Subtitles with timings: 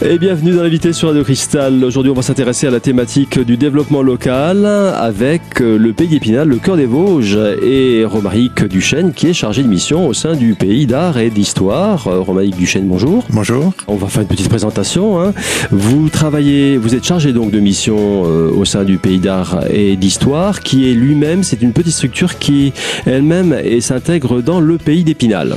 [0.00, 1.82] Et bienvenue dans l'invité sur Radio Cristal.
[1.82, 6.58] Aujourd'hui, on va s'intéresser à la thématique du développement local avec le Pays d'Épinal, le
[6.58, 10.86] cœur des Vosges et Romaric Duchesne qui est chargé de mission au sein du Pays
[10.86, 12.04] d'art et d'histoire.
[12.04, 13.24] Romaric Duchesne, bonjour.
[13.30, 13.72] Bonjour.
[13.88, 15.20] On va faire une petite présentation.
[15.20, 15.34] Hein.
[15.72, 19.96] Vous travaillez, vous êtes chargé donc de mission euh, au sein du Pays d'art et
[19.96, 22.72] d'histoire qui est lui-même, c'est une petite structure qui
[23.04, 25.56] elle-même s'intègre dans le Pays d'Épinal.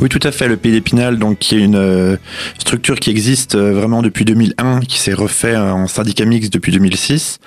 [0.00, 0.46] Oui, tout à fait.
[0.46, 2.16] Le Pays d'Épinal, donc, qui est une euh,
[2.58, 7.38] structure qui existe euh, vraiment depuis 2001, qui s'est refait en syndicat mixte depuis 2006,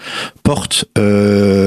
[0.44, 0.86] porte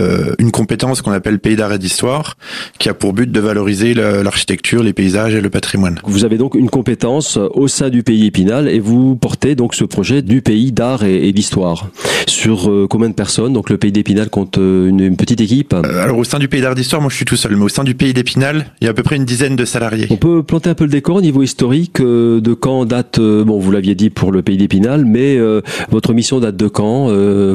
[0.03, 2.37] euh, une compétence qu'on appelle Pays d'art et d'histoire,
[2.79, 6.01] qui a pour but de valoriser l'architecture, les paysages et le patrimoine.
[6.05, 9.85] Vous avez donc une compétence au sein du Pays Épinal et vous portez donc ce
[9.85, 11.89] projet du Pays d'art et, d'histoire.
[12.27, 15.75] Sur combien de personnes Donc le Pays d'Épinal compte une, petite équipe?
[15.75, 17.85] Alors au sein du Pays d'art d'histoire, moi je suis tout seul, mais au sein
[17.85, 20.07] du Pays d'Épinal, il y a à peu près une dizaine de salariés.
[20.11, 23.45] On peut planter un peu le décor au niveau historique euh, De quand date, euh,
[23.45, 27.11] bon vous l'aviez dit pour le pays d'Épinal, mais euh, votre mission date de quand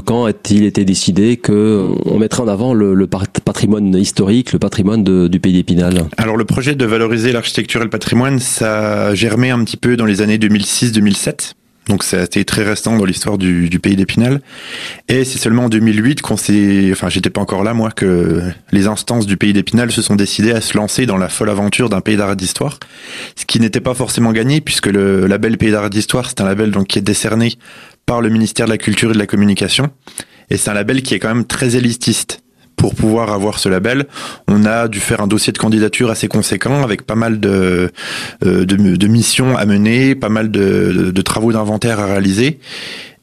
[0.05, 5.53] Quand a-t-il été décidé qu'on mettrait en avant le, patrimoine historique, le patrimoine du pays
[5.53, 9.77] d'Épinal Alors le projet de valoriser l'architecture et le patrimoine, ça a germé un petit
[9.77, 11.53] peu dans les années 2006-2007.
[11.87, 14.41] Donc ça a été très restant dans l'histoire du, pays d'Épinal.
[15.07, 18.41] Et c'est seulement en 2008 qu'on s'est, enfin j'étais pas encore là moi, que
[18.71, 21.89] les instances du pays d'Épinal se sont décidées à se lancer dans la folle aventure
[21.89, 22.77] d'un pays d'art d'histoire.
[23.35, 26.71] Ce qui n'était pas forcément gagné puisque le label pays d'art d'histoire c'est un label
[26.71, 27.53] donc qui est décerné
[28.05, 29.89] par le ministère de la Culture et de la Communication.
[30.49, 32.41] Et c'est un label qui est quand même très élitiste
[32.77, 34.05] pour pouvoir avoir ce label,
[34.47, 37.91] on a dû faire un dossier de candidature assez conséquent avec pas mal de,
[38.45, 42.59] euh, de, missions à mener, pas mal de travaux d'inventaire à réaliser.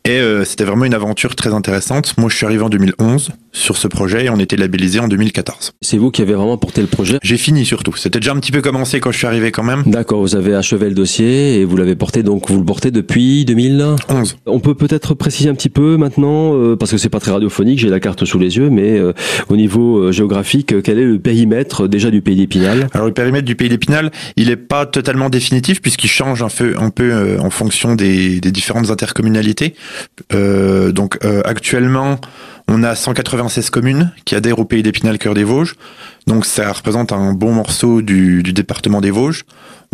[0.07, 2.13] Et euh, c'était vraiment une aventure très intéressante.
[2.19, 5.73] Moi, je suis arrivé en 2011 sur ce projet et on était labellisé en 2014.
[5.81, 7.19] C'est vous qui avez vraiment porté le projet?
[7.23, 7.95] J'ai fini surtout.
[7.97, 9.83] C'était déjà un petit peu commencé quand je suis arrivé quand même.
[9.87, 13.47] D'accord, vous avez achevé le dossier et vous l'avez porté, donc vous le portez depuis
[13.47, 14.37] 2011.
[14.45, 17.79] On peut peut-être préciser un petit peu maintenant, euh, parce que c'est pas très radiophonique,
[17.79, 19.15] j'ai la carte sous les yeux, mais euh,
[19.49, 22.89] au niveau géographique, quel est le périmètre déjà du pays d'Épinal?
[22.93, 26.75] Alors le périmètre du pays d'Épinal, il est pas totalement définitif puisqu'il change un peu,
[26.79, 29.75] un peu en fonction des, des différentes intercommunalités.
[30.33, 32.21] Euh, donc euh, actuellement,
[32.69, 35.77] on a 196 communes qui adhèrent au pays d'Épinal Cœur des Vosges.
[36.27, 39.45] Donc ça représente un bon morceau du, du département des Vosges.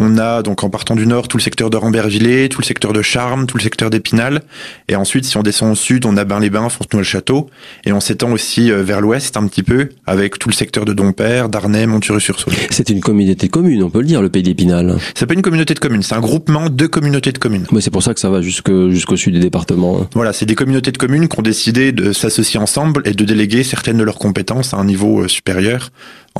[0.03, 2.95] On a donc en partant du nord tout le secteur de Rambervillers, tout le secteur
[2.95, 4.41] de Charmes, tout le secteur d'Épinal.
[4.89, 7.51] Et ensuite, si on descend au sud, on a Bain-les-Bains, Fontenoy-le-Château.
[7.85, 10.95] Et on s'étend aussi euh, vers l'ouest un petit peu, avec tout le secteur de
[10.95, 12.55] Dompère, d'Arnay, Montureux-sur-Saône.
[12.71, 14.97] C'est une communauté commune, on peut le dire, le pays d'Épinal.
[15.15, 17.67] C'est pas une communauté de communes, c'est un groupement de communautés de communes.
[17.71, 20.01] Mais c'est pour ça que ça va jusqu'au sud du département.
[20.01, 20.09] Hein.
[20.15, 23.65] Voilà, c'est des communautés de communes qui ont décidé de s'associer ensemble et de déléguer
[23.65, 25.91] certaines de leurs compétences à un niveau euh, supérieur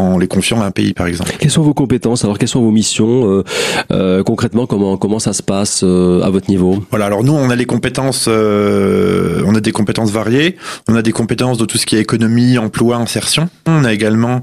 [0.01, 1.33] en les confiant à un pays, par exemple.
[1.39, 3.45] Quelles sont vos compétences Alors, quelles sont vos missions euh,
[3.93, 6.83] euh, concrètement Comment comment ça se passe euh, à votre niveau?
[6.91, 7.07] Voilà.
[7.07, 10.57] Alors nous, on a les compétences, on a des compétences variées.
[10.89, 13.49] On a des compétences de tout ce qui est économie, emploi, insertion.
[13.67, 14.41] On a également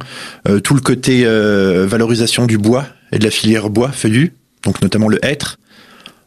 [0.63, 5.23] tout le côté valorisation du bois et de la filière bois feuillu, donc notamment le
[5.25, 5.57] hêtre.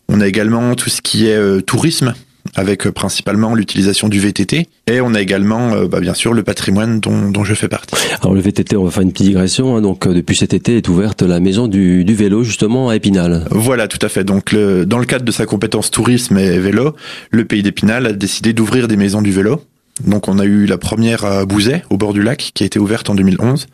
[0.09, 2.15] On a également tout ce qui est tourisme
[2.55, 4.69] avec euh, principalement l'utilisation du VTT.
[4.87, 7.95] Et on a également, euh, bah, bien sûr, le patrimoine dont, dont, je fais partie.
[8.21, 9.77] Alors le VTT, on va faire une petite digression.
[9.77, 9.81] Hein.
[9.81, 13.47] donc euh, depuis cet été est ouverte la maison du, du, vélo justement à Épinal.
[13.51, 14.25] Voilà, tout à fait.
[14.25, 16.95] Donc le, dans le cadre de sa compétence tourisme et vélo,
[17.31, 19.63] le pays d'Épinal a décidé d'ouvrir des maisons du vélo.
[20.07, 22.79] Donc on a eu la première à Bouzet, au bord du lac, qui a été
[22.79, 23.67] ouverte en 2011.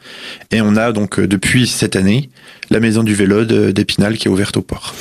[0.52, 2.30] Et on a donc depuis cette année
[2.70, 4.94] la maison du vélo d'Épinal qui est ouverte au port.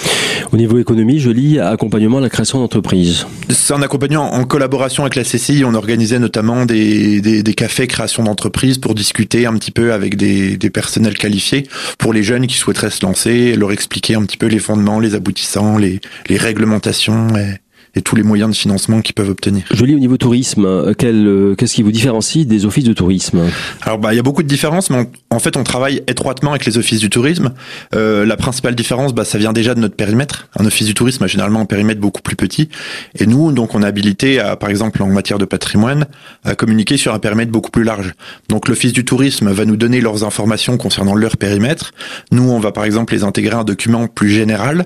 [0.51, 3.25] Au niveau économie, je lis accompagnement à la création d'entreprises.
[3.49, 5.63] C'est un accompagnement en collaboration avec la CCI.
[5.65, 10.15] On organisait notamment des, des, des cafés création d'entreprises pour discuter un petit peu avec
[10.15, 14.37] des, des personnels qualifiés pour les jeunes qui souhaiteraient se lancer, leur expliquer un petit
[14.37, 15.99] peu les fondements, les aboutissants, les,
[16.29, 17.59] les réglementations et,
[17.95, 19.63] et tous les moyens de financement qu'ils peuvent obtenir.
[19.72, 23.43] Je lis au niveau tourisme, euh, euh, qu'est-ce qui vous différencie des offices de tourisme?
[23.81, 26.66] Alors bah il y a beaucoup de différences, mais en fait on travaille étroitement avec
[26.66, 27.53] les offices du tourisme.
[27.96, 30.49] Euh, la principale différence, bah, ça vient déjà de notre périmètre.
[30.58, 32.69] Un office du tourisme a généralement un périmètre beaucoup plus petit,
[33.17, 36.05] et nous donc on est habilité à, par exemple en matière de patrimoine,
[36.43, 38.14] à communiquer sur un périmètre beaucoup plus large.
[38.49, 41.93] Donc l'office du tourisme va nous donner leurs informations concernant leur périmètre.
[42.31, 44.85] Nous on va par exemple les intégrer à un document plus général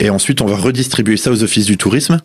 [0.00, 2.18] et ensuite, on va redistribuer ça aux offices du tourisme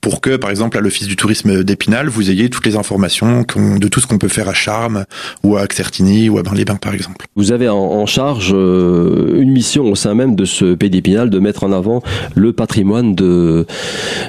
[0.00, 3.88] pour que, par exemple, à l'Office du tourisme d'Épinal, vous ayez toutes les informations de
[3.88, 5.04] tout ce qu'on peut faire à Charmes
[5.42, 7.26] ou à Axertigny ou à Bain-les-Bains, par exemple.
[7.34, 11.38] Vous avez en charge euh, une mission au sein même de ce pays d'Épinal de
[11.38, 12.02] mettre en avant
[12.34, 13.66] le patrimoine de,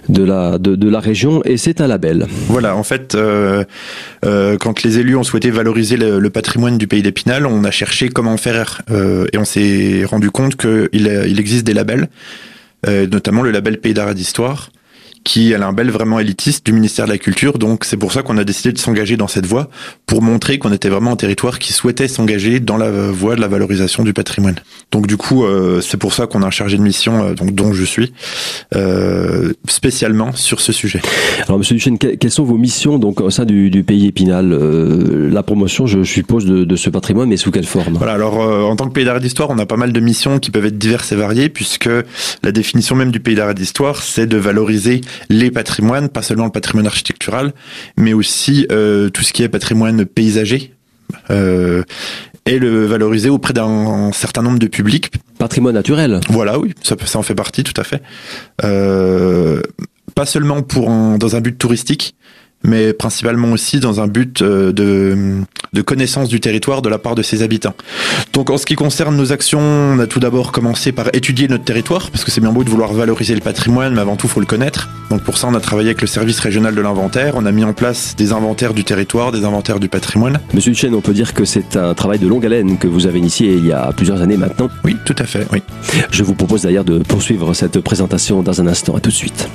[0.10, 2.28] de, la, de, la région et c'est un label.
[2.48, 3.64] Voilà, en fait, euh,
[4.26, 8.10] euh, quand les élus ont souhaité valoriser le, patrimoine du pays d'Épinal, on a cherché
[8.10, 12.10] comment faire et on s'est rendu compte qu'il il existe des labels,
[12.86, 14.70] notamment le label Pays d'art et d'histoire
[15.24, 17.58] qui est un label vraiment élitiste du ministère de la Culture.
[17.58, 19.70] Donc c'est pour ça qu'on a décidé de s'engager dans cette voie,
[20.06, 23.48] pour montrer qu'on était vraiment un territoire qui souhaitait s'engager dans la voie de la
[23.48, 24.56] valorisation du patrimoine.
[24.92, 27.52] Donc du coup, euh, c'est pour ça qu'on a un chargé de mission, euh, donc
[27.54, 28.14] dont je suis,
[28.76, 31.02] euh, spécialement sur ce sujet.
[31.46, 34.48] Alors Monsieur Duchesne, quelles sont vos missions donc au sein du, du pays Épinal?
[35.32, 37.96] La promotion, je suppose, de, de, ce patrimoine, mais sous quelle forme?
[37.96, 38.14] Voilà.
[38.14, 40.66] Alors en tant que pays d'arrêt d'histoire, on a pas mal de missions qui peuvent
[40.66, 41.90] être diverses et variées, puisque
[42.44, 46.52] la définition même du pays d'arrêt d'histoire, c'est de valoriser les patrimoines, pas seulement le
[46.52, 47.54] patrimoine architectural,
[47.98, 50.74] mais aussi euh, tout ce qui est patrimoine paysager.
[51.30, 51.84] Euh,
[52.46, 55.12] et le valoriser auprès d'un certain nombre de publics.
[55.38, 56.20] Patrimoine naturel.
[56.30, 58.02] Voilà, oui, ça, ça en fait partie, tout à fait.
[58.64, 59.62] Euh,
[60.16, 62.16] pas seulement pour dans un but touristique,
[62.64, 65.42] mais principalement aussi dans un but euh, de,
[65.74, 67.76] de, connaissance du territoire de la part de ses habitants.
[68.34, 71.64] Donc en ce qui concerne nos actions, on a tout d'abord commencé par étudier notre
[71.64, 74.32] territoire, parce que c'est bien beau de vouloir valoriser le patrimoine, mais avant tout, il
[74.32, 74.90] faut le connaître.
[75.10, 77.64] Donc pour ça, on a travaillé avec le service régional de l'inventaire, on a mis
[77.64, 80.40] en place des inventaires du territoire, des inventaires du patrimoine.
[80.54, 83.20] Monsieur Duchesne, on peut dire que c'est un travail de longue haleine que vous avez
[83.20, 84.70] initié il y a plusieurs années maintenant.
[84.84, 85.62] Oui, tout à fait, oui.
[86.12, 88.96] Je vous propose d'ailleurs de poursuivre cette présentation dans un instant.
[88.96, 89.48] À tout de suite.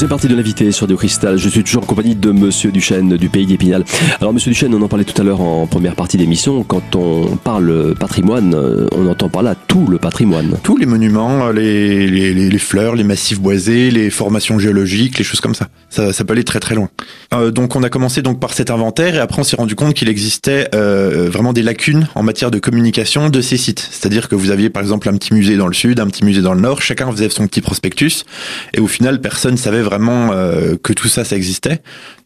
[0.00, 1.36] Deuxième partie de l'invité sur Radio Cristal.
[1.36, 3.84] Je suis toujours en compagnie de Monsieur Duchesne du Pays d'Épinal.
[4.18, 6.64] Alors Monsieur Duchesne, on en parlait tout à l'heure en première partie d'émission.
[6.64, 10.56] Quand on parle patrimoine, euh, on entend par là tout le patrimoine.
[10.62, 15.54] Tous les monuments, les, les, fleurs, les massifs boisés, les formations géologiques, les choses comme
[15.54, 15.68] ça.
[15.90, 16.88] Ça, peut aller très très loin.
[17.34, 19.92] Euh, donc on a commencé donc par cet inventaire et après on s'est rendu compte
[19.92, 23.86] qu'il existait euh, vraiment des lacunes en matière de communication de ces sites.
[23.90, 26.40] C'est-à-dire que vous aviez par exemple un petit musée dans le sud, un petit musée
[26.40, 28.24] dans le nord, chacun faisait son petit prospectus
[28.72, 31.82] et au final personne savait vraiment euh, que tout ça, ça existait.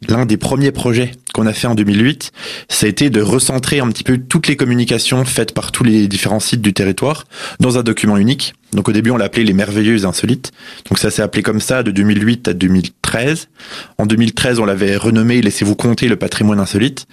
[0.08, 2.30] L'un des premiers projets qu'on a fait en 2008,
[2.68, 6.06] ça a été de recentrer un petit peu toutes les communications faites par tous les
[6.06, 7.24] différents sites du territoire
[7.60, 8.52] dans un document unique.
[8.74, 10.52] Donc au début, on l'a appelé les merveilleuses insolites.
[10.88, 13.48] Donc ça s'est appelé comme ça de 2008 à 2013.
[13.96, 17.06] En 2013, on l'avait renommé Laissez-vous compter le patrimoine insolite.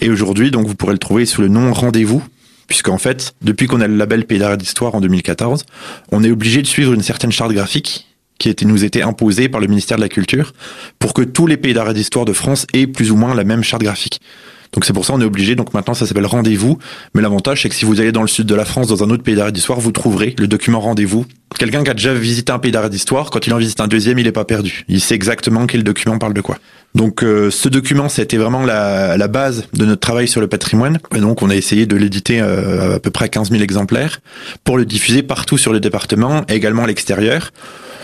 [0.00, 2.22] Et aujourd'hui, donc vous pourrez le trouver sous le nom Rendez-vous
[2.68, 5.64] puisqu'en fait, depuis qu'on a le label Pays d'histoire en 2014,
[6.10, 8.06] on est obligé de suivre une certaine charte graphique
[8.38, 10.52] qui était, nous était imposé par le ministère de la Culture
[10.98, 13.62] pour que tous les pays d'arrêt d'histoire de France aient plus ou moins la même
[13.62, 14.20] charte graphique.
[14.72, 15.54] Donc c'est pour ça on est obligé.
[15.54, 16.78] Donc maintenant ça s'appelle rendez-vous.
[17.14, 19.10] Mais l'avantage c'est que si vous allez dans le sud de la France, dans un
[19.10, 21.24] autre pays d'arrêt d'histoire, vous trouverez le document rendez-vous.
[21.58, 24.18] Quelqu'un qui a déjà visité un pays d'arrêt d'histoire, quand il en visite un deuxième,
[24.18, 24.84] il n'est pas perdu.
[24.88, 26.58] Il sait exactement quel document parle de quoi.
[26.94, 30.98] Donc euh, ce document, c'était vraiment la, la, base de notre travail sur le patrimoine.
[31.14, 34.20] Et donc on a essayé de l'éditer euh, à peu près 15 000 exemplaires
[34.64, 37.52] pour le diffuser partout sur le département et également à l'extérieur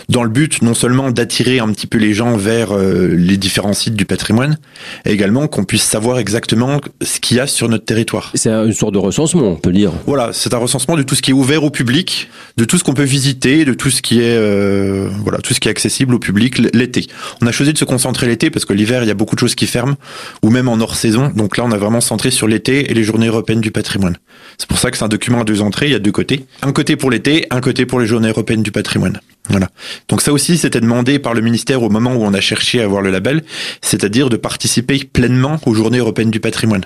[0.09, 3.73] dans le but non seulement d'attirer un petit peu les gens vers euh, les différents
[3.73, 4.57] sites du patrimoine,
[5.05, 8.31] et également qu'on puisse savoir exactement ce qu'il y a sur notre territoire.
[8.35, 9.91] C'est une sorte de recensement, on peut dire.
[10.05, 12.83] Voilà, c'est un recensement de tout ce qui est ouvert au public, de tout ce
[12.83, 16.13] qu'on peut visiter, de tout ce qui est euh, voilà, tout ce qui est accessible
[16.13, 17.07] au public l'été.
[17.41, 19.39] On a choisi de se concentrer l'été parce que l'hiver il y a beaucoup de
[19.39, 19.95] choses qui ferment,
[20.41, 21.31] ou même en hors saison.
[21.35, 24.17] Donc là, on a vraiment centré sur l'été et les journées européennes du patrimoine.
[24.57, 25.87] C'est pour ça que c'est un document à deux entrées.
[25.87, 28.63] Il y a deux côtés, un côté pour l'été, un côté pour les journées européennes
[28.63, 29.19] du patrimoine.
[29.49, 29.69] Voilà.
[30.07, 32.85] Donc ça aussi, c'était demandé par le ministère au moment où on a cherché à
[32.85, 33.43] avoir le label,
[33.81, 36.85] c'est-à-dire de participer pleinement aux Journées européennes du patrimoine.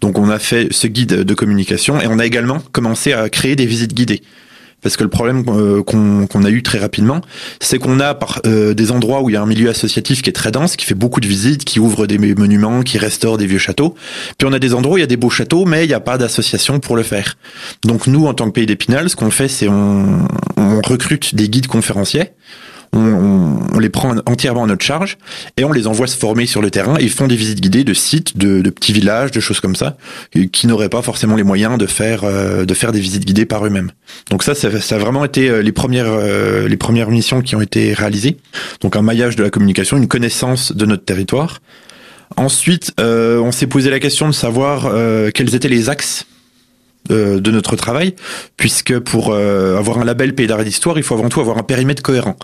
[0.00, 3.54] Donc on a fait ce guide de communication et on a également commencé à créer
[3.54, 4.22] des visites guidées.
[4.82, 7.20] Parce que le problème euh, qu'on a eu très rapidement,
[7.60, 10.34] c'est qu'on a euh, des endroits où il y a un milieu associatif qui est
[10.34, 13.58] très dense, qui fait beaucoup de visites, qui ouvre des monuments, qui restaure des vieux
[13.58, 13.94] châteaux.
[14.38, 15.94] Puis on a des endroits où il y a des beaux châteaux, mais il n'y
[15.94, 17.36] a pas d'association pour le faire.
[17.84, 21.48] Donc nous, en tant que pays d'Épinal, ce qu'on fait, c'est on, on recrute des
[21.48, 22.30] guides conférenciers
[22.92, 25.16] on, les prend entièrement à notre charge
[25.56, 26.96] et on les envoie se former sur le terrain.
[27.00, 29.96] Ils font des visites guidées de sites, de, petits villages, de choses comme ça,
[30.52, 33.64] qui n'auraient pas forcément les moyens de faire euh, de faire des visites guidées par
[33.64, 33.92] eux-mêmes.
[34.30, 37.60] Donc ça, ça, a vraiment été euh, les premières euh, les premières missions qui ont
[37.60, 38.36] été réalisées.
[38.80, 41.60] Donc un maillage de la communication, une connaissance de notre territoire.
[42.36, 44.88] Ensuite, on s'est posé la question de savoir
[45.34, 46.26] quels étaient les axes
[47.08, 48.14] de notre travail,
[48.56, 52.02] puisque pour avoir un label Pays d'arrêt d'histoire, il faut avant tout avoir un périmètre
[52.02, 52.36] cohérent.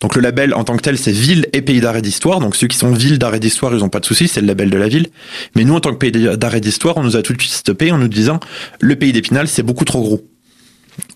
[0.00, 2.40] Donc le label en tant que tel, c'est ville et pays d'arrêt d'histoire.
[2.40, 4.70] Donc ceux qui sont ville d'arrêt d'histoire, ils n'ont pas de souci, c'est le label
[4.70, 5.08] de la ville.
[5.56, 7.90] Mais nous, en tant que pays d'arrêt d'histoire, on nous a tout de suite stoppé
[7.90, 8.40] en nous disant
[8.80, 10.24] le pays d'Épinal, c'est beaucoup trop gros.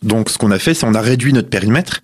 [0.03, 2.03] Donc ce qu'on a fait, c'est on a réduit notre périmètre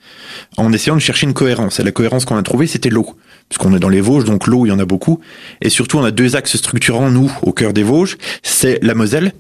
[0.56, 1.80] en essayant de chercher une cohérence.
[1.80, 3.16] Et la cohérence qu'on a trouvée, c'était l'eau.
[3.48, 5.20] Puisqu'on est dans les Vosges, donc l'eau, il y en a beaucoup.
[5.62, 8.18] Et surtout, on a deux axes structurants, nous, au cœur des Vosges.
[8.42, 9.32] C'est la Moselle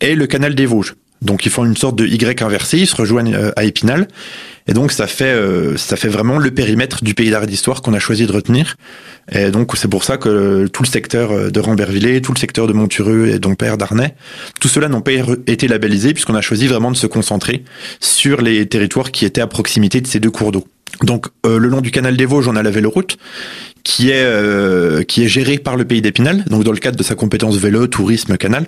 [0.00, 0.94] et le canal des Vosges.
[1.24, 4.08] Donc ils font une sorte de Y inversé, ils se rejoignent euh, à Épinal.
[4.66, 7.82] Et donc ça fait euh, ça fait vraiment le périmètre du pays d'art et d'histoire
[7.82, 8.76] qu'on a choisi de retenir.
[9.32, 12.72] Et donc c'est pour ça que tout le secteur de Rambervillers, tout le secteur de
[12.72, 14.14] Montureux et Dompère, d'Arnay,
[14.60, 15.12] tout cela n'ont pas
[15.46, 17.64] été labellisés puisqu'on a choisi vraiment de se concentrer
[18.00, 20.66] sur les territoires qui étaient à proximité de ces deux cours d'eau.
[21.02, 23.18] Donc le long du canal des Vosges, on a la véloroute
[23.84, 27.02] qui est euh, qui est géré par le pays d'Épinal, donc dans le cadre de
[27.02, 28.66] sa compétence vélo, tourisme, canal.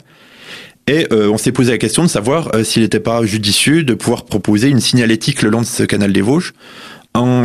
[0.88, 3.94] Et euh, on s'est posé la question de savoir euh, s'il n'était pas judicieux de
[3.94, 6.52] pouvoir proposer une signalétique le long de ce canal des Vosges
[7.14, 7.44] en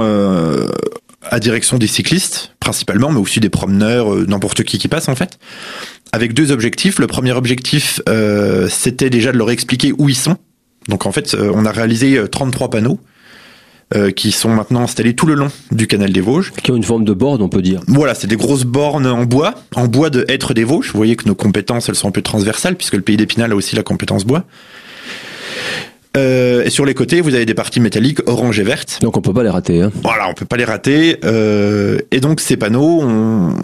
[1.24, 5.40] à direction des cyclistes principalement, mais aussi des promeneurs, n'importe qui qui passe en fait,
[6.12, 7.00] avec deux objectifs.
[7.00, 8.02] Le premier objectif,
[8.68, 10.36] c'était déjà de leur expliquer où ils sont.
[10.90, 13.00] Donc en fait, on a réalisé 33 panneaux
[13.96, 16.52] euh, qui sont maintenant installés tout le long du canal des Vosges.
[16.64, 17.82] Qui ont une forme de borne, on peut dire.
[17.88, 20.92] Voilà, c'est des grosses bornes en bois, en bois de hêtre des Vosges.
[20.92, 23.56] Vous voyez que nos compétences, elles sont un peu transversales, puisque le pays d'Épinal a
[23.56, 24.46] aussi la compétence bois.
[26.18, 29.00] Euh, et sur les côtés, vous avez des parties métalliques orange et vertes.
[29.02, 29.82] Donc on peut pas les rater.
[29.82, 29.92] Hein.
[30.04, 31.18] Voilà, on peut pas les rater.
[31.24, 33.56] Euh, et donc ces panneaux on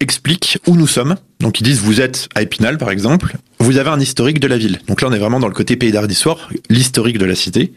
[0.00, 1.16] expliquent où nous sommes.
[1.40, 3.36] Donc ils disent vous êtes à Épinal par exemple.
[3.58, 4.80] Vous avez un historique de la ville.
[4.88, 7.72] Donc là on est vraiment dans le côté pays d'art d'histoire, l'historique de la cité.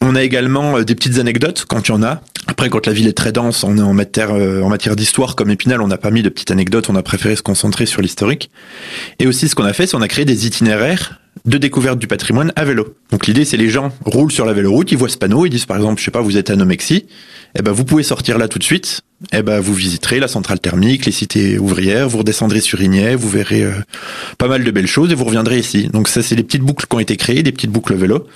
[0.00, 2.20] On a également euh, des petites anecdotes quand il y en a.
[2.46, 5.34] Après, quand la ville est très dense, on est en matière, euh, en matière d'histoire
[5.34, 8.02] comme Épinal, on n'a pas mis de petites anecdotes, on a préféré se concentrer sur
[8.02, 8.50] l'historique.
[9.18, 12.06] Et aussi, ce qu'on a fait, c'est on a créé des itinéraires de découverte du
[12.06, 12.96] patrimoine à vélo.
[13.10, 15.66] Donc l'idée, c'est les gens roulent sur la véloroute, ils voient ce panneau, ils disent
[15.66, 17.06] par exemple, je sais pas, vous êtes à Nomexi,
[17.56, 20.58] eh ben vous pouvez sortir là tout de suite, eh ben vous visiterez la centrale
[20.58, 23.72] thermique, les cités ouvrières, vous redescendrez sur Ignet, vous verrez euh,
[24.38, 25.88] pas mal de belles choses et vous reviendrez ici.
[25.88, 28.26] Donc ça, c'est des petites boucles qui ont été créées, des petites boucles vélo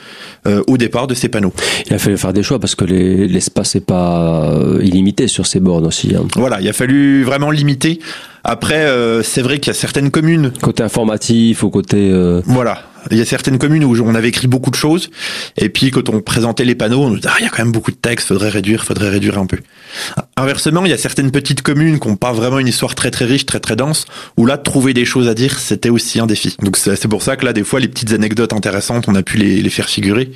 [0.47, 1.53] euh, au départ de ces panneaux.
[1.87, 5.59] Il a fallu faire des choix parce que l'espace n'est pas euh, illimité sur ces
[5.59, 6.15] bornes aussi.
[6.15, 6.27] Hein.
[6.37, 7.99] Voilà, il a fallu vraiment limiter.
[8.45, 8.87] Après,
[9.25, 10.53] c'est vrai qu'il y a certaines communes.
[10.63, 12.11] Côté informatif ou côté.
[12.47, 12.83] Voilà.
[13.11, 15.11] Il y a certaines communes où on avait écrit beaucoup de choses,
[15.57, 17.63] et puis quand on présentait les panneaux, on nous disait ah, il y a quand
[17.63, 19.59] même beaucoup de texte, faudrait réduire, faudrait réduire un peu.
[20.37, 23.25] Inversement, il y a certaines petites communes qui n'ont pas vraiment une histoire très très
[23.25, 26.57] riche, très très dense, où là trouver des choses à dire, c'était aussi un défi.
[26.63, 29.39] Donc c'est pour ça que là, des fois, les petites anecdotes intéressantes, on a pu
[29.39, 30.31] les, les faire figurer.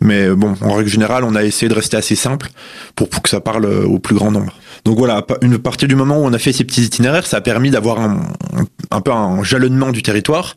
[0.00, 2.48] Mais bon, en règle générale, on a essayé de rester assez simple
[2.96, 4.52] pour, pour que ça parle au plus grand nombre.
[4.84, 7.40] Donc voilà, une partie du moment où on a fait ces petits itinéraires, ça a
[7.40, 10.56] permis d'avoir un, peu un jalonnement du territoire.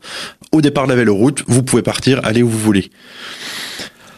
[0.50, 2.90] Au départ de la véloroute, vous pouvez partir, aller où vous voulez.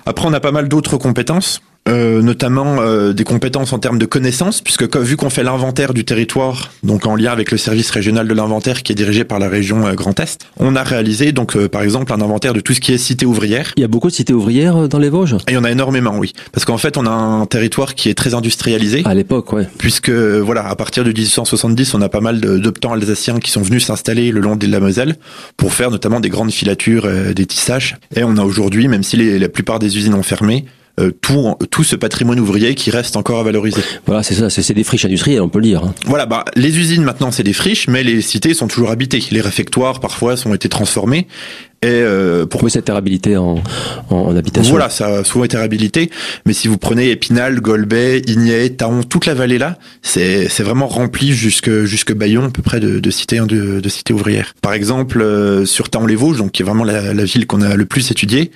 [0.06, 1.60] Après, on a pas mal d'autres compétences.
[1.88, 6.04] Euh, notamment euh, des compétences en termes de connaissances, puisque vu qu'on fait l'inventaire du
[6.04, 9.48] territoire, donc en lien avec le service régional de l'inventaire qui est dirigé par la
[9.48, 12.80] région euh, Grand Est, on a réalisé donc par exemple un inventaire de tout ce
[12.80, 13.72] qui est cité ouvrière.
[13.76, 15.36] Il y a beaucoup de cités ouvrières dans les Vosges?
[15.48, 18.14] il y en a énormément, oui, parce qu'en fait on a un territoire qui est
[18.14, 19.02] très industrialisé.
[19.06, 19.66] À l'époque, ouais.
[19.78, 23.86] Puisque voilà, à partir de 1870, on a pas mal d'optants alsaciens qui sont venus
[23.86, 25.16] s'installer le long de la Moselle
[25.56, 27.96] pour faire notamment des grandes filatures, des tissages.
[28.14, 30.66] Et on a aujourd'hui, même si la plupart des usines ont fermé,
[30.98, 33.82] euh, tout, tout ce patrimoine ouvrier qui reste encore à valoriser.
[34.06, 35.84] Voilà, c'est ça, c'est des friches industrielles, on peut le dire.
[35.84, 35.94] Hein.
[36.06, 39.22] Voilà, bah, les usines maintenant c'est des friches, mais les cités sont toujours habitées.
[39.30, 41.26] Les réfectoires parfois sont été transformés
[41.80, 43.62] et euh, pour cette réhabilité en,
[44.10, 44.72] en, habitation.
[44.72, 46.10] Voilà, ça a souvent été réhabilité.
[46.44, 50.88] Mais si vous prenez Épinal, Golbet, Ignet, Taon, toute la vallée là, c'est c'est vraiment
[50.88, 54.54] rempli jusque jusque Bayon à peu près de, de cités de, de cités ouvrières.
[54.60, 57.86] Par exemple, euh, sur Taon-les-Vosges, donc qui est vraiment la, la, ville qu'on a le
[57.86, 58.50] plus étudiée,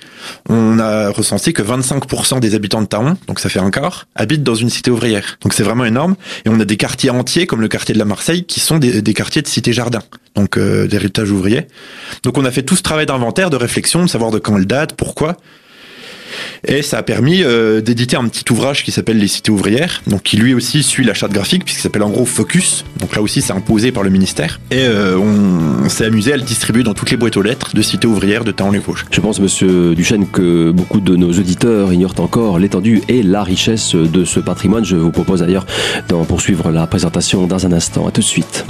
[0.49, 4.43] on a recensé que 25% des habitants de Taon, donc ça fait un quart, habitent
[4.43, 5.37] dans une cité ouvrière.
[5.41, 6.15] Donc c'est vraiment énorme.
[6.45, 9.01] Et on a des quartiers entiers comme le quartier de la Marseille qui sont des,
[9.01, 10.01] des quartiers de cité jardin,
[10.35, 11.67] donc euh, d'héritage ouvrier.
[12.23, 14.67] Donc on a fait tout ce travail inventaire, de réflexion, de savoir de quand elle
[14.67, 15.37] date, pourquoi.
[16.65, 20.23] Et ça a permis euh, d'éditer un petit ouvrage qui s'appelle Les Cités ouvrières, donc
[20.23, 22.85] qui lui aussi suit la charte graphique, puisqu'il s'appelle en gros Focus.
[22.99, 24.59] Donc là aussi, c'est imposé par le ministère.
[24.71, 27.81] Et euh, on, s'est amusé à le distribuer dans toutes les boîtes aux lettres de
[27.81, 29.05] Cités ouvrières de Taon-les-Vosges.
[29.11, 33.95] Je pense, monsieur Duchesne, que beaucoup de nos auditeurs ignorent encore l'étendue et la richesse
[33.95, 34.85] de ce patrimoine.
[34.85, 35.65] Je vous propose d'ailleurs
[36.07, 38.07] d'en poursuivre la présentation dans un instant.
[38.07, 38.65] À tout de suite.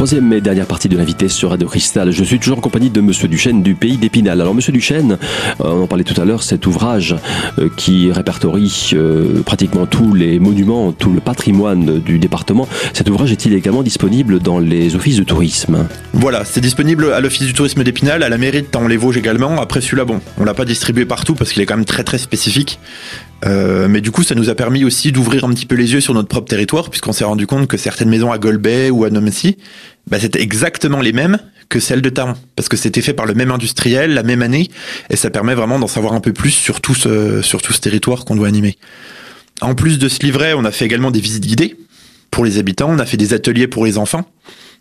[0.00, 2.10] Troisième et dernière partie de l'invité sur Radio Cristal.
[2.10, 4.40] Je suis toujours en compagnie de Monsieur Duchesne du pays d'Épinal.
[4.40, 5.18] Alors Monsieur Duchesne,
[5.60, 7.14] euh, on en parlait tout à l'heure, cet ouvrage
[7.58, 12.66] euh, qui répertorie euh, pratiquement tous les monuments, tout le patrimoine du département.
[12.94, 15.86] Cet ouvrage est-il également disponible dans les offices de tourisme?
[16.14, 19.60] Voilà, c'est disponible à l'office du tourisme d'Épinal, à la mairie de Temps-les-Vosges également.
[19.60, 22.16] Après celui-là, bon, on l'a pas distribué partout parce qu'il est quand même très très
[22.16, 22.78] spécifique.
[23.46, 26.00] Euh, mais du coup, ça nous a permis aussi d'ouvrir un petit peu les yeux
[26.00, 29.10] sur notre propre territoire, puisqu'on s'est rendu compte que certaines maisons à Golbet ou à
[29.10, 29.56] Nomency,
[30.08, 33.34] bah, c'était exactement les mêmes que celles de Taron, parce que c'était fait par le
[33.34, 34.68] même industriel, la même année,
[35.08, 38.48] et ça permet vraiment d'en savoir un peu plus sur tout ce, territoire qu'on doit
[38.48, 38.76] animer.
[39.60, 41.76] En plus de ce livret, on a fait également des visites guidées
[42.30, 44.28] pour les habitants, on a fait des ateliers pour les enfants,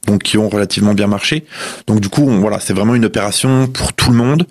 [0.08, 1.46] donc qui ont relativement bien marché.
[1.86, 4.48] Donc du coup, voilà, c'est vraiment une opération pour tout le monde,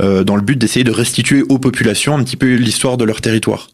[0.00, 3.20] euh, dans le but d'essayer de restituer aux populations un petit peu l'histoire de leur
[3.20, 3.68] territoire.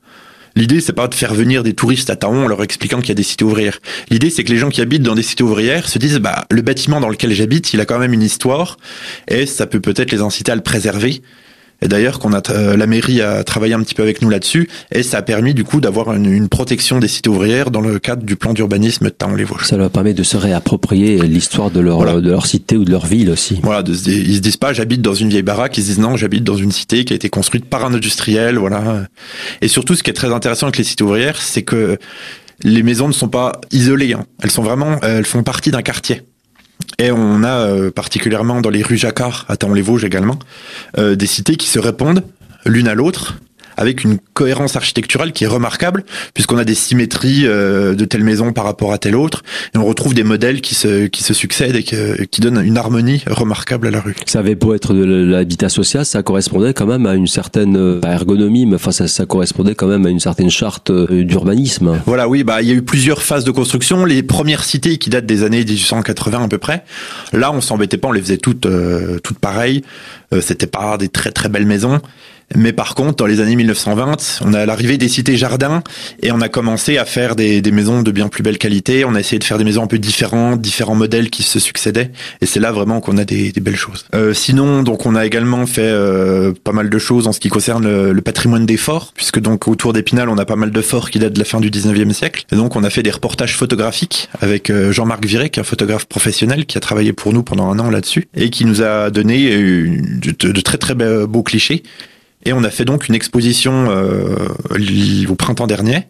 [0.56, 3.12] L'idée, c'est pas de faire venir des touristes à Taon en leur expliquant qu'il y
[3.12, 3.80] a des cités ouvrières.
[4.08, 6.62] L'idée, c'est que les gens qui habitent dans des cités ouvrières se disent, bah, le
[6.62, 8.78] bâtiment dans lequel j'habite, il a quand même une histoire,
[9.26, 11.22] et ça peut peut-être les inciter à le préserver
[11.82, 14.68] et d'ailleurs, qu'on a euh, la mairie a travaillé un petit peu avec nous là-dessus,
[14.92, 18.22] et ça a permis du coup d'avoir une, protection des cités ouvrières dans le cadre
[18.22, 19.64] du plan d'urbanisme de Taon-les Vosges.
[19.64, 23.06] Ça leur permet de se réapproprier l'histoire de leur de leur cité ou de leur
[23.06, 23.58] ville aussi.
[23.62, 26.16] Voilà, de, ils se disent pas j'habite dans une vieille baraque, ils se disent non
[26.16, 29.06] j'habite dans une cité qui a été construite par un industriel, voilà.
[29.60, 31.98] Et surtout, ce qui est très intéressant avec les cités ouvrières, c'est que
[32.62, 34.24] les maisons ne sont pas isolées, hein.
[34.42, 36.22] elles sont vraiment, elles font partie d'un quartier.
[36.98, 40.38] Et on a euh, particulièrement dans les rues Jacquard, à les vosges également,
[40.98, 42.22] euh, des cités qui se répondent
[42.64, 43.34] l'une à l'autre
[43.76, 46.04] avec une cohérence architecturale qui est remarquable,
[46.34, 49.42] puisqu'on a des symétries euh, de telle maison par rapport à telle autre,
[49.74, 53.22] et on retrouve des modèles qui se, qui se succèdent et qui donnent une harmonie
[53.26, 54.16] remarquable à la rue.
[54.26, 58.66] Ça avait beau être de l'habitat social, ça correspondait quand même à une certaine ergonomie,
[58.66, 62.00] mais enfin ça, ça, correspondait quand même à une certaine charte d'urbanisme.
[62.06, 64.04] Voilà, oui, bah il y a eu plusieurs phases de construction.
[64.04, 66.84] Les premières cités qui datent des années 1880 à peu près,
[67.32, 68.66] là on s'embêtait pas, on les faisait toutes,
[69.22, 69.82] toutes pareilles.
[70.40, 72.00] C'était pas des très très belles maisons.
[72.54, 75.82] Mais par contre, dans les années 1920, on a l'arrivée des cités jardins
[76.22, 79.04] et on a commencé à faire des, des, maisons de bien plus belle qualité.
[79.04, 82.10] On a essayé de faire des maisons un peu différentes, différents modèles qui se succédaient.
[82.40, 84.06] Et c'est là vraiment qu'on a des, des, belles choses.
[84.14, 87.48] Euh, sinon, donc on a également fait euh, pas mal de choses en ce qui
[87.48, 91.10] concerne le, patrimoine des forts, puisque donc autour d'Épinal, on a pas mal de forts
[91.10, 92.44] qui datent de la fin du 19e siècle.
[92.52, 95.64] Et donc on a fait des reportages photographiques avec euh, Jean-Marc Viré, qui est un
[95.64, 99.10] photographe professionnel, qui a travaillé pour nous pendant un an là-dessus et qui nous a
[99.10, 101.82] donné euh, de, de très très beaux clichés
[102.44, 104.48] et on a fait donc une exposition euh,
[105.28, 106.06] au printemps dernier,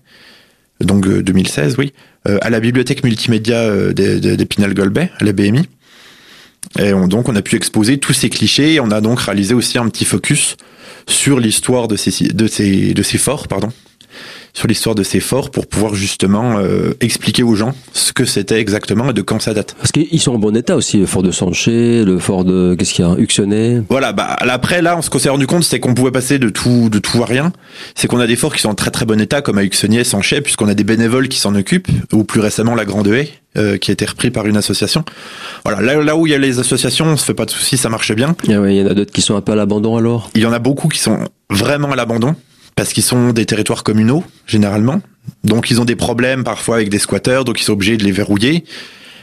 [0.81, 1.93] donc 2016, euh, oui,
[2.29, 5.69] euh, à la bibliothèque multimédia d'Épinal-Golbet, à la BMI.
[6.79, 9.79] Et donc on a pu exposer tous ces clichés et on a donc réalisé aussi
[9.79, 10.57] un petit focus
[11.07, 12.47] sur l'histoire de ces, de
[13.03, 13.71] ces forts, pardon,
[14.55, 18.61] sur l'histoire de ces forts pour pouvoir justement euh, expliquer aux gens ce que c'était
[18.61, 19.75] exactement et de quand ça date.
[19.79, 22.95] Parce qu'ils sont en bon état aussi, le fort de Sanché, le fort de qu'est-ce
[22.95, 23.83] qu'il y a, Uxonnet.
[23.89, 26.89] Voilà, bah après là, ce qu'on s'est rendu compte, c'est qu'on pouvait passer de tout
[26.89, 27.53] de tout à rien.
[27.97, 30.05] C'est qu'on a des forts qui sont en très très bon état, comme à Uxonnet,
[30.05, 33.29] Sanché, puisqu'on a des bénévoles qui s'en occupent, ou plus récemment la Grande Haie.
[33.57, 35.05] Euh, qui a été repris par une association.
[35.65, 37.77] Voilà, là, là où il y a les associations, on se fait pas de soucis,
[37.77, 38.35] ça marche bien.
[38.49, 40.29] Ah il y en a d'autres qui sont un peu à l'abandon alors?
[40.35, 42.35] Il y en a beaucoup qui sont vraiment à l'abandon
[42.77, 45.01] parce qu'ils sont des territoires communaux généralement.
[45.43, 48.13] Donc ils ont des problèmes parfois avec des squatteurs, donc ils sont obligés de les
[48.13, 48.65] verrouiller.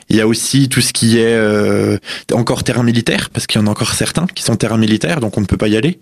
[0.09, 1.97] Il y a aussi tout ce qui est euh,
[2.33, 5.37] encore terrain militaire, parce qu'il y en a encore certains qui sont terrains militaires, donc
[5.37, 5.99] on ne peut pas y aller.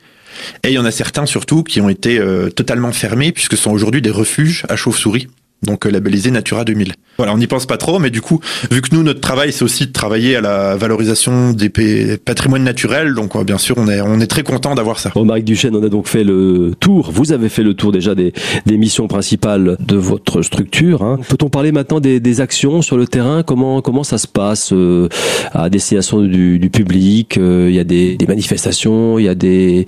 [0.63, 3.63] Et il y en a certains surtout qui ont été euh, totalement fermés, puisque ce
[3.63, 5.27] sont aujourd'hui des refuges à chauves-souris
[5.63, 6.93] donc euh, labellisé Natura 2000.
[7.17, 8.39] Voilà, on n'y pense pas trop, mais du coup,
[8.71, 11.69] vu que nous, notre travail, c'est aussi de travailler à la valorisation des
[12.17, 15.11] patrimoines naturels, donc bien sûr, on est, on est très content d'avoir ça.
[15.13, 18.15] Bon, Marc Duchesne, on a donc fait le tour, vous avez fait le tour déjà
[18.15, 18.31] des,
[18.65, 21.01] des missions principales de votre structure.
[21.01, 21.19] Hein.
[21.27, 23.43] Peut-on parler maintenant des, des, actions sur le terrain?
[23.43, 25.09] Comment, comment ça se passe euh,
[25.51, 29.35] à destination du, du public euh, Il y a des, des, manifestations, il y a
[29.35, 29.85] des,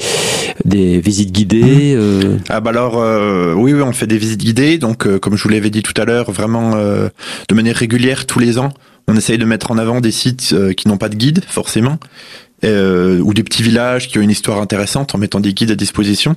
[0.65, 1.97] des visites guidées
[2.49, 2.95] Ah bah alors,
[3.55, 6.31] oui, oui, on fait des visites guidées, donc comme je voulais dit tout à l'heure,
[6.31, 7.09] vraiment euh,
[7.49, 8.73] de manière régulière tous les ans.
[9.07, 11.99] On essaye de mettre en avant des sites euh, qui n'ont pas de guide forcément,
[12.63, 15.75] euh, ou des petits villages qui ont une histoire intéressante en mettant des guides à
[15.75, 16.35] disposition.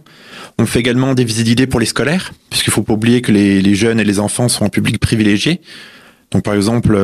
[0.59, 3.75] On fait également des visites guidées pour les scolaires, puisqu'il faut pas oublier que les,
[3.75, 5.61] jeunes et les enfants sont un public privilégié.
[6.31, 6.99] Donc par exemple,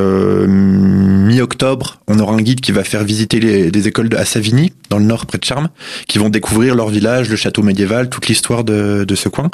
[0.47, 4.99] mi-octobre, on aura un guide qui va faire visiter les, des écoles à Savigny, dans
[4.99, 5.69] le nord, près de Charmes,
[6.07, 9.49] qui vont découvrir leur village, le château médiéval, toute l'histoire de, ce coin.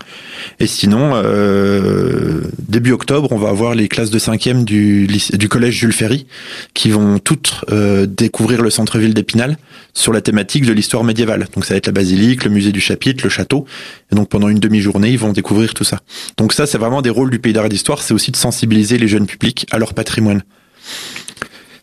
[0.60, 5.76] Et sinon, euh, début octobre, on va avoir les classes de cinquième du, du collège
[5.76, 6.26] Jules Ferry,
[6.73, 9.58] qui vont toutes euh, découvrir le centre-ville d'Épinal
[9.93, 11.47] sur la thématique de l'histoire médiévale.
[11.54, 13.65] Donc ça va être la basilique, le musée du chapitre, le château.
[14.12, 16.00] Et donc pendant une demi-journée, ils vont découvrir tout ça.
[16.38, 18.97] Donc ça, c'est vraiment des rôles du pays d'art et d'histoire, c'est aussi de sensibiliser
[18.97, 20.41] les jeunes publics à leur patrimoine.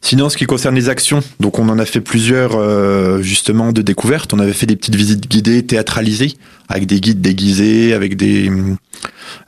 [0.04, 3.80] Sinon, ce qui concerne les actions, donc on en a fait plusieurs euh, justement de
[3.80, 4.34] découvertes.
[4.34, 6.34] On avait fait des petites visites guidées, théâtralisées,
[6.68, 8.52] avec des guides déguisés, avec des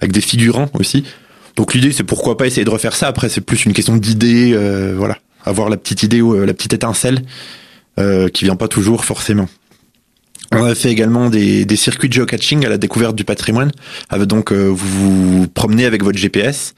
[0.01, 1.05] avec des figurants aussi.
[1.57, 3.07] Donc l'idée, c'est pourquoi pas essayer de refaire ça.
[3.07, 6.55] Après, c'est plus une question d'idée, euh, voilà, avoir la petite idée ou euh, la
[6.55, 7.23] petite étincelle
[8.33, 9.49] qui vient pas toujours forcément.
[10.53, 13.73] On a fait également des, des circuits de geocaching à la découverte du patrimoine.
[14.19, 16.75] Donc vous vous promenez avec votre GPS,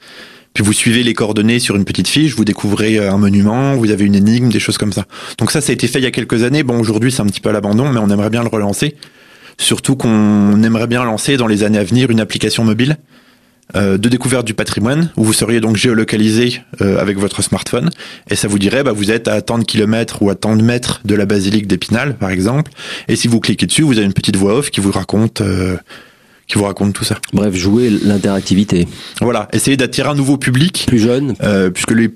[0.53, 4.05] puis vous suivez les coordonnées sur une petite fiche, vous découvrez un monument, vous avez
[4.05, 5.05] une énigme, des choses comme ça.
[5.37, 6.63] Donc ça, ça a été fait il y a quelques années.
[6.63, 8.95] Bon, aujourd'hui, c'est un petit peu à l'abandon, mais on aimerait bien le relancer.
[9.57, 12.97] Surtout qu'on aimerait bien lancer dans les années à venir une application mobile
[13.75, 17.91] euh, de découverte du patrimoine où vous seriez donc géolocalisé euh, avec votre smartphone
[18.27, 20.63] et ça vous dirait bah, vous êtes à tant de kilomètres ou à tant de
[20.63, 22.71] mètres de la basilique d'Épinal par exemple
[23.07, 25.77] et si vous cliquez dessus vous avez une petite voix off qui vous raconte euh,
[26.49, 27.15] qui vous raconte tout ça.
[27.31, 28.87] Bref, jouer l'interactivité.
[29.21, 30.85] Voilà, essayer d'attirer un nouveau public.
[30.87, 31.35] Plus jeune.
[31.41, 32.09] Euh, puisque les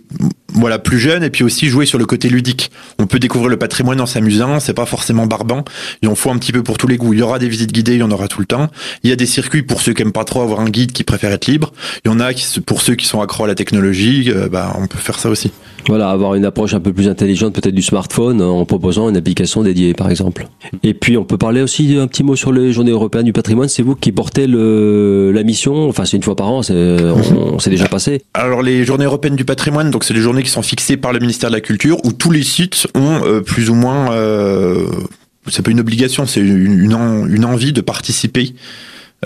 [0.54, 2.72] voilà plus jeune et puis aussi jouer sur le côté ludique.
[3.00, 5.64] On peut découvrir le patrimoine en s'amusant, c'est pas forcément barbant.
[6.02, 7.14] Il en faut un petit peu pour tous les goûts.
[7.14, 8.70] Il y aura des visites guidées, il y en aura tout le temps.
[9.04, 11.04] Il y a des circuits pour ceux qui aiment pas trop avoir un guide, qui
[11.04, 11.74] préfèrent être libre.
[12.06, 14.76] Il y en a qui, pour ceux qui sont accros à la technologie, euh, bah
[14.80, 15.52] on peut faire ça aussi.
[15.88, 19.64] Voilà, avoir une approche un peu plus intelligente peut-être du smartphone en proposant une application
[19.64, 20.48] dédiée par exemple.
[20.82, 23.68] Et puis on peut parler aussi un petit mot sur les journées européennes du patrimoine.
[23.68, 25.90] C'est vous qui portez le, la mission.
[25.90, 28.22] Enfin c'est une fois par an, c'est on, s'est déjà passé.
[28.34, 31.20] Alors les journées européennes du patrimoine, donc c'est des journées qui sont fixées par le
[31.20, 34.86] ministère de la Culture où tous les sites ont euh, plus ou moins, euh,
[35.48, 38.54] c'est pas une obligation, c'est une, une, une envie de participer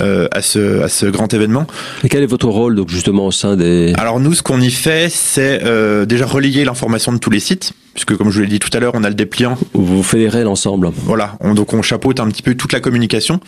[0.01, 1.65] euh, à ce à ce grand événement.
[2.03, 4.69] Et quel est votre rôle donc justement au sein des Alors nous, ce qu'on y
[4.69, 8.47] fait, c'est euh, déjà relayer l'information de tous les sites, puisque comme je vous l'ai
[8.47, 9.57] dit tout à l'heure, on a le dépliant.
[9.73, 10.91] Vous fédérez l'ensemble.
[10.93, 13.39] Voilà, on, donc on chapeaute un petit peu toute la communication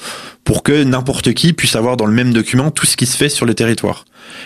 [0.44, 3.30] pour que n'importe qui puisse avoir dans le même document tout ce qui se fait
[3.30, 4.06] sur le territoire.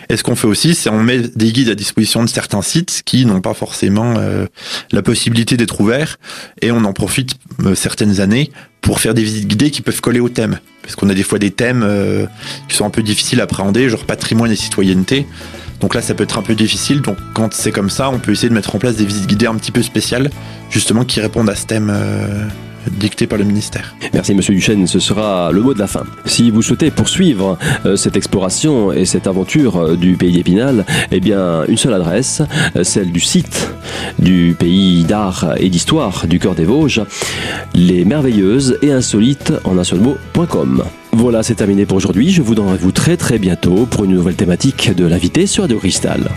[0.10, 3.02] Et ce qu'on fait aussi, c'est on met des guides à disposition de certains sites
[3.06, 4.46] qui n'ont pas forcément euh,
[4.92, 6.18] la possibilité d'être ouverts,
[6.62, 7.36] et on en profite
[7.76, 10.60] certaines années pour faire des visites guidées qui peuvent coller au thème.
[10.82, 12.26] Parce qu'on a des fois des thèmes euh,
[12.68, 15.26] qui sont un peu difficiles à appréhender, genre patrimoine et citoyenneté.
[15.80, 17.02] Donc là, ça peut être un peu difficile.
[17.02, 19.48] Donc quand c'est comme ça, on peut essayer de mettre en place des visites guidées
[19.48, 20.30] un petit peu spéciales,
[20.70, 21.92] justement qui répondent à ce thème.
[22.88, 23.96] Euh, dicté par le ministère.
[24.14, 26.04] Merci Monsieur Duchesne, ce sera le mot de la fin.
[26.26, 31.20] Si vous souhaitez poursuivre euh, cette exploration et cette aventure euh, du pays d'Épinal, eh
[31.20, 32.42] bien une seule adresse,
[32.76, 33.74] euh, celle du site
[34.20, 37.02] du pays d'art et d'histoire du cœur des Vosges,
[37.74, 40.84] les merveilleuses et insolites en un seul mot.com.
[41.14, 42.32] Voilà, c'est terminé pour aujourd'hui.
[42.32, 45.78] Je vous donne rendez-vous très très bientôt pour une nouvelle thématique de l'invité sur Radio
[45.78, 46.30] Cristal.